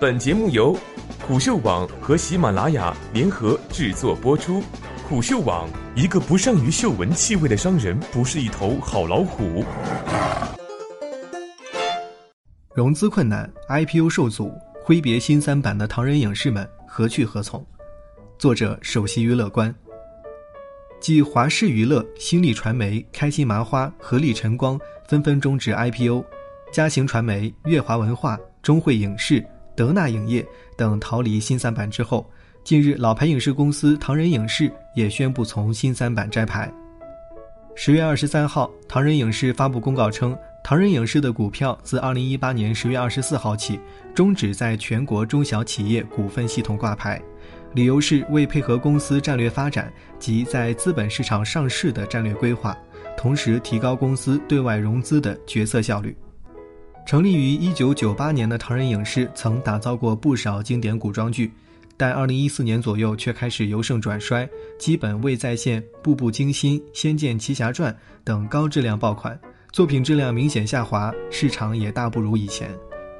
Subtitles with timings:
[0.00, 0.78] 本节目由
[1.26, 4.62] 虎嗅网和喜马拉雅联合制作播出。
[5.08, 9.64] 虎嗅网：一个不善于嗅闻气味的商人，不是一头好老虎。
[12.76, 14.52] 融资困难，IPO 受阻，
[14.84, 17.66] 挥别新三板的唐人影视们何去何从？
[18.38, 19.74] 作者：首席娱乐官。
[21.00, 24.78] 继华视娱乐、新力传媒、开心麻花、合力晨光
[25.08, 26.24] 纷纷终止 IPO，
[26.72, 29.44] 嘉行传媒、乐华文化、中汇影视、
[29.78, 30.44] 德纳影业
[30.76, 32.28] 等逃离新三板之后，
[32.64, 36.68] 近日老牌影视公司唐人影视也宣布从新三板摘牌。
[37.76, 43.78] 十月二十三号，唐人影视发布公告称，唐人影视的股票自二零一八年十月二十四号起
[44.12, 47.22] 终止在全国中小企业股份系统挂牌。
[47.72, 52.76] 理由是为配合公司战略发展及在资本市场上市的战略规划，
[53.16, 56.16] 同时提高公司对外融资的决策效率。
[57.08, 61.50] 成立于一九九八年的唐人影视曾打造过不少经典古装剧，
[61.96, 64.46] 但二零一四年左右却开始由盛转衰，
[64.78, 67.90] 基本未再现《步步惊心》《仙剑奇侠传》
[68.24, 69.40] 等高质量爆款，
[69.72, 72.70] 作品质量明显下滑，市场也大不如以前。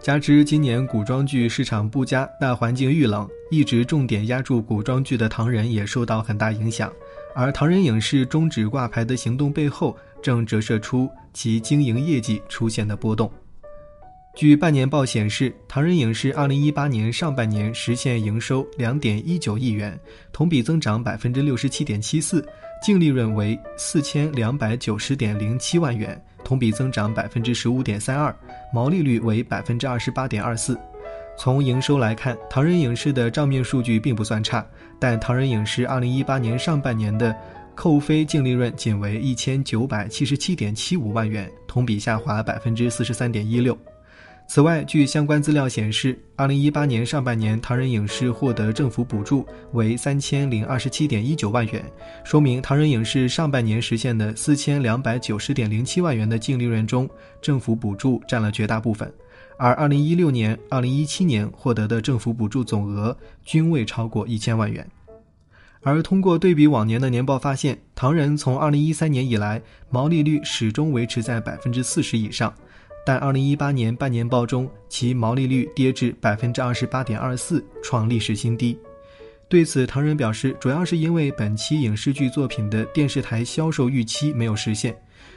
[0.00, 6.88] 加之今年古装剧市场不佳，大环境遇冷，一直重点压住古装剧的唐人也受到很大影响。
[7.34, 13.28] 而唐人影视终止挂牌的行动背后，正折射出其经营业绩出现的波动。
[14.34, 19.98] 据半年报显示，唐人影视二零一八年上半年实现营收两点一九亿元，
[20.32, 22.44] 同比增长百分之六十七点七四
[22.82, 26.20] 净利润为四千两百九十点零七万元。
[26.42, 28.34] 同比增长百分之十五点三二，
[28.72, 30.76] 毛利率为百分之二十八点二四。
[31.38, 34.66] 从营收来看，唐人影视的账面数据并不算差，
[34.98, 37.34] 但唐人影视二零一八年上半年的
[37.76, 43.78] 扣非净利润仅为一千九百七十七点七五万元，同比下滑百分之四十三点一六。
[44.48, 51.82] 此外，据相关资料显示，二零一八年上半年，唐人影视获得政府补助为三千零二十七点一九万元，
[52.22, 57.08] 说明唐人影视上半年实现的四千两百九十点零七万元的净利润中，
[57.40, 59.10] 政府补助占了绝大部分。
[59.56, 64.86] 而二零一六年、二零一七年获得的政府补助总额均未超过一千万元。
[65.80, 72.52] 而通过对比往年的年报发现，唐人从二零一三年以来，毛利率始终维持在百分之四十以上。
[73.04, 78.78] 但二零一八年半年报中，其毛利率跌至百分之二十八点二四，创历史新低。
[79.48, 84.96] 对此，唐人表示，主要是因为本期影视剧作品的电视台销售预期没有实现，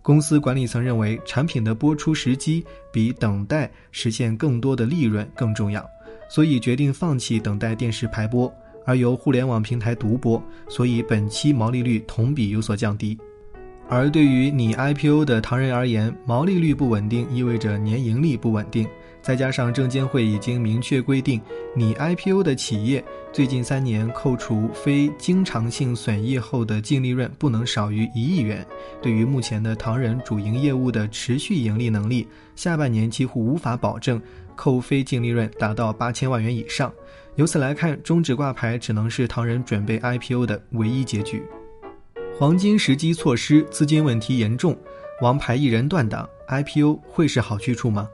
[0.00, 5.84] 公司管理层认为产品的播出时机比等待实现更多的利润更重要，
[6.28, 8.52] 所以决定放弃等待电视排播，
[8.84, 13.18] 而由互联网平台独播，所以本期毛利率同比有所降低。
[13.88, 18.84] 而对于拟 IPO 的唐人而言，毛利率不稳定意味着年盈利不稳定，
[19.22, 21.40] 再加上证监会已经明确规定，
[21.74, 28.66] 拟 IPO 的企业最近三年扣除非经常性损益后的净利润不能少于一亿元。
[29.00, 32.26] 对于目前的唐人主营业务的持续盈利能力，
[32.56, 34.20] 下半年几乎无法保证
[34.56, 36.92] 扣非净利润达到八千万元以上。
[37.36, 41.40] 由此来看，终止挂牌只能是唐人准备 IPO 的唯一结局。
[42.38, 44.76] 黄金时机错失，资金问题严重，
[45.22, 48.10] 王牌艺人断档，IPO 会是好去处吗？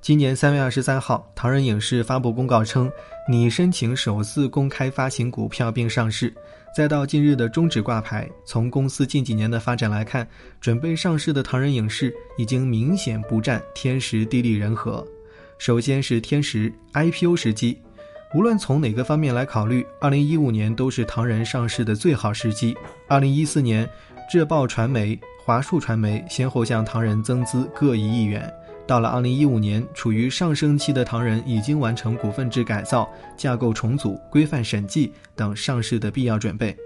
[0.00, 2.88] 今年三月二十三号，唐人影视发布公告称，
[3.28, 6.32] 拟申请首次公开发行股票并上市。
[6.72, 10.24] 再到近日的终止挂牌，从公司近几年的发展来看，
[10.60, 15.04] 准备上市的唐人影视已经明显不占天时地利人和。
[15.58, 17.76] 首先是天时，IPO 时机。
[18.34, 22.76] 无论从哪个方面来考虑，二零一五年都是唐人上市的最好时机。
[23.06, 23.88] 二零一四年，
[24.28, 28.52] 浙报传媒、华数传媒先后向唐人增资各一亿元。
[28.88, 36.76] 到了二零一五年，处于上升期的唐人已经完成股份制改造、架构重组、规范审计等上市的必要准备。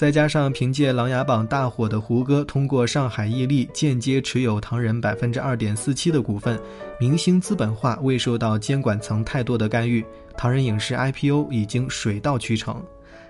[0.00, 6.58] 再加上凭借《琅琊榜》大火的胡歌通过上海易立间接持有唐人百分之二点四七的股份，
[6.98, 10.02] 明星资本化未受到监管层太多的干预，
[10.38, 12.82] 唐人影视 IPO 已经水到渠成。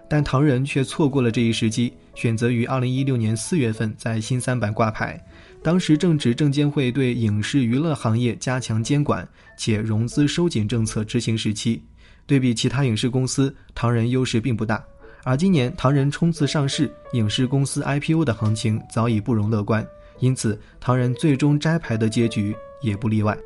[0.08, 5.20] 但唐人却错过了这一时机，选择于二零一六年四月份在新三板挂牌，
[5.64, 11.82] 当时正值证监会对影视娱乐行业加强监管且融资收紧政策执行时期。
[12.28, 14.80] 对比其他影视公司，唐人优势并不大。
[15.22, 19.86] 而今年唐人冲刺上市，影视公司 IPO 的行情早已不容乐观，
[20.18, 23.36] 因此唐人最终摘牌的结局也不例外。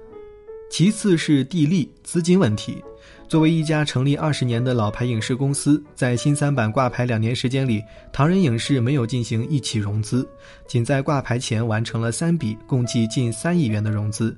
[0.70, 2.82] 其次是地利资金问题。
[3.28, 7.82] 作为一家成立二十年的老牌影视公司，在新三板挂牌两年时间里，
[8.12, 10.28] 唐人影视没有进行一起融资，
[10.66, 14.36] 仅在挂牌前完成了三笔共计近三亿元的融资。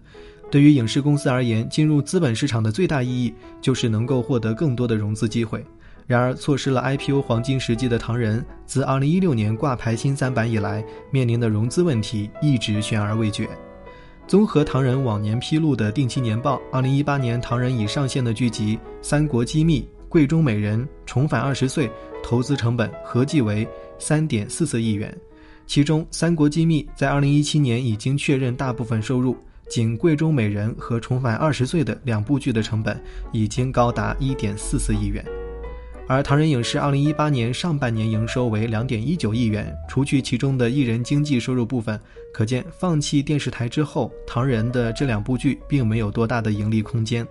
[0.50, 5.64] 对于影视公司而言，进入资本市场的最大意义就是能够获得更多的融资机会。
[6.06, 13.48] 然而，错失了 IPO 黄金时机的唐人，自2016年挂牌新三板以来，面临的融资问题一直悬而未决。
[14.28, 21.88] 综合唐人往年披露的定期年报，2018年唐人已上线的剧集《三国机密》《贵中美人》《重返二十岁》，
[22.22, 23.66] 投资成本合计为
[23.98, 25.12] 3.44亿元。
[25.66, 29.36] 其中，《三国机密》在2017年已经确认大部分收入，
[29.68, 33.00] 仅《贵中美人》和《重返二十岁》的两部剧的成本
[33.32, 35.24] 已经高达1.44亿元。
[36.08, 42.00] 而唐人影视二零一八年上半年营收为两点一九亿元，除去其中的艺人经济收入部分，
[42.32, 47.26] 可见放弃电视台之后，唐人的这两部剧并没有多大的盈利空间。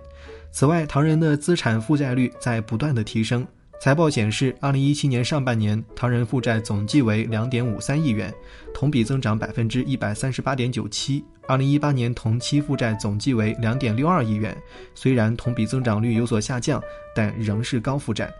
[0.52, 3.46] 此外，唐人的资产负债率在不断的提升。
[3.80, 8.32] 财报显示，二零一七年上半年，唐人负债总计为两点五三亿元，
[8.74, 11.24] 同比增长百分之一百三十八点九七。
[11.48, 14.56] 二零一八年同期负债总计为两点六二亿元，
[14.94, 16.82] 虽然同比增长率有所下降，
[17.14, 18.32] 但仍是高负债。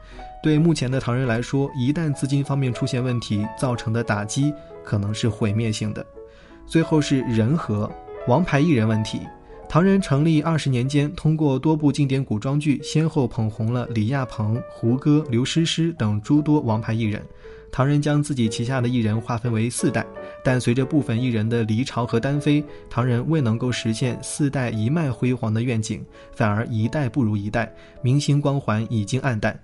[0.43, 4.53] 对目前的唐人来说，一旦资金方面出现问题，造成的打击
[4.85, 6.05] 可能是毁灭性的。
[6.67, 7.91] 最后是人和
[8.27, 9.21] 王牌艺人问题。
[9.69, 17.23] 唐人成立二十年间，通过多部经典古装剧，先后捧红了李亚鹏、胡歌、刘诗诗等诸多王牌艺人。
[17.71, 20.07] 唐人将自己旗下的艺人划分为四代，
[20.43, 26.03] 但随着部分艺人的离巢和单飞，唐人未能够实现四代一脉辉煌的愿景，
[26.33, 27.71] 反而一代不如一代，
[28.01, 29.59] 明星光环已经暗淡。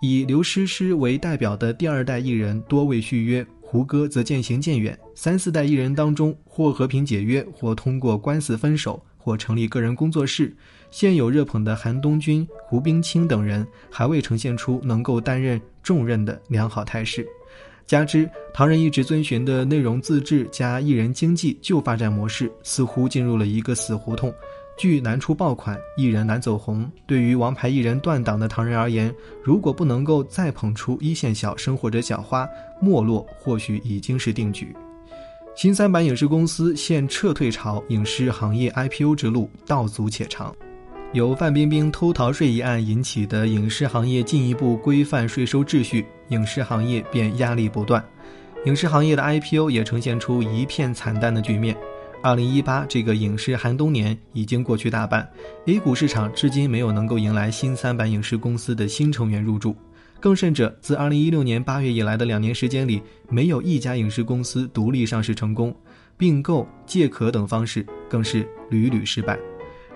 [0.00, 3.44] 以刘诗诗为代表的第二代艺人多未续约。
[3.60, 10.56] 胡歌则渐行渐远，三四代艺人当中，或和平解约，或通过官司分手，或成立个人工作室。
[10.90, 17.28] 现有热捧的韩东君、胡冰卿等人，还未呈现出能够担任重任的良好态势。
[17.84, 24.32] 加之唐人一直遵循的内容自制加艺人经济旧发展模式，似乎进入了一个死胡同。
[24.78, 26.90] 剧难出爆款，艺人难走红。
[27.06, 32.48] 对于王牌艺人断档的唐人而言，如果不能够再捧出一线小生或者小花，
[32.80, 34.74] 没落或许已经是定局。
[35.58, 40.54] 新三板影视公司现撤退潮，影视行业 IPO 之路道阻且长。
[41.12, 48.00] 由范冰冰偷逃税一案引起的影视行业进一步规范税收秩序，影视行业便压力不断，
[48.66, 51.76] 影视行业的 IPO 也呈现出一片惨淡的局面。
[52.22, 55.28] 二零一八这个影视寒冬年已经过去大半
[55.66, 59.74] ，A 股市场至今没有能够迎来新三板影视公司的新成员入驻，
[60.20, 65.74] 更甚者，自二零一六年八月以来的两年时间里，没有一家影视公司独立上市成功，
[66.16, 69.38] 并购、借壳等方式更是屡屡失败。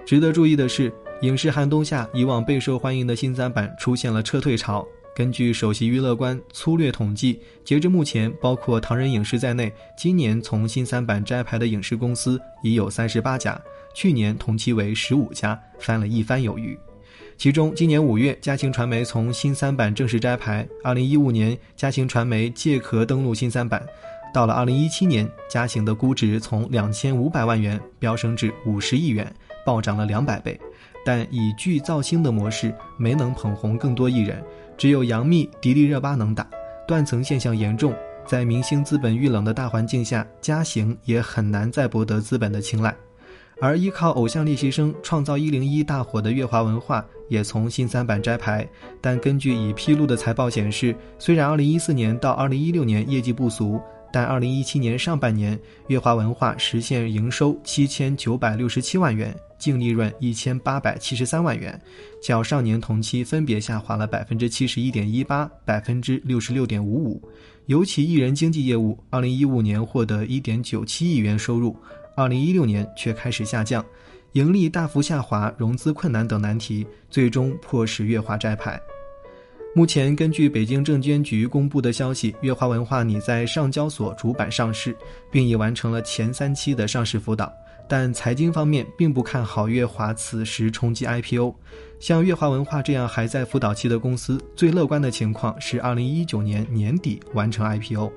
[0.07, 0.93] 值得注意的是，
[1.23, 4.87] 影视寒冬下，以往备受欢迎的新三板出现了撤退潮。
[5.15, 13.61] 根据首席娱乐官粗略统计，截至目前，包括唐人影视在内，今年从新三板摘牌的影视公司已有三十八家，
[13.93, 16.79] 去年同期为十五家，翻了一番有余。
[17.43, 23.81] 其中，今年五月，嘉行传媒从新三板正式摘牌；二零一五年，嘉行传媒借壳登陆新三板；
[24.33, 29.27] 到了二零一七年，嘉行的估值从两千五百万元飙升至五十亿元，
[29.67, 30.57] 暴涨了两百倍。
[31.05, 34.41] 但以剧造星的模式没能捧红更多艺人，
[34.79, 36.49] 只有杨幂、迪丽热巴能打，
[36.87, 37.93] 断层现象严重。
[38.25, 42.95] 在明星资本遇冷的大环境下，嘉行也很难再博得资本的青睐。
[43.63, 48.69] 而依靠偶像练习生创造一零一大火的乐华文化也从新三板摘牌，
[49.01, 53.81] 但根据已披露的财报显示，虽然2014年到2016年业绩不俗。
[54.13, 61.81] 但二零一七年上半年，乐华文化实现营收七千九百六十七万元，净利润一千八百七十三万元，
[62.23, 67.23] 较上年同期分别下滑了百分之七十一点一八、百分之六十六点五五。
[67.67, 71.75] 尤其艺人经纪业务，二零一五年获得一点九七亿元收入，
[72.15, 73.83] 二零一六年却开始下降，
[74.33, 78.79] 盈利大幅下滑，融资困难等难题，最终迫使乐华摘牌。
[79.75, 84.95] 目前，根据北京证监局公布的消息，乐华文化拟在上交所主板上市，
[85.31, 87.51] 并已完成了前三期的上市辅导。
[87.89, 91.55] 但财经方面并不看好乐华此时冲击 IPO。
[91.99, 98.13] 像乐华文化这样还在辅导期的公司，最乐观的情况是2019年年底完成 IPO。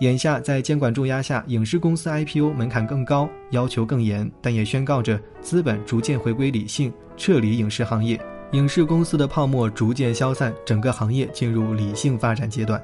[0.00, 8.18] 眼下在监管重压下，影视公司 IPO 门槛更高，要求更严，但也宣告着资本逐渐回归理性，撤离影视行业。
[8.52, 12.82] 影视公司的泡沫逐渐消散，整个行业进入理性发展阶段。